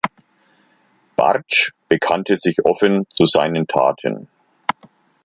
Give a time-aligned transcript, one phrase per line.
[1.15, 4.27] Bartsch bekannte sich offen zu seinen Taten.